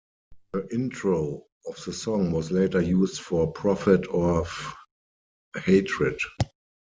The 0.53 0.67
intro 0.73 1.45
of 1.67 1.75
the 1.85 1.93
song 1.93 2.31
was 2.31 2.49
later 2.49 2.81
used 2.81 3.21
for 3.21 3.51
"Prophet 3.51 4.07
of 4.07 4.73
Hatred". 5.55 6.17